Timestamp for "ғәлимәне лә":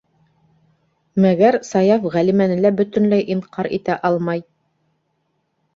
2.15-2.73